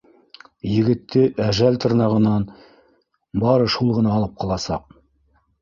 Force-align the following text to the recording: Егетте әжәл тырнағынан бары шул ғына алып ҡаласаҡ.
Егетте 0.69 1.25
әжәл 1.49 1.77
тырнағынан 1.83 2.47
бары 3.45 3.71
шул 3.75 3.93
ғына 3.99 4.17
алып 4.19 4.35
ҡаласаҡ. 4.45 5.01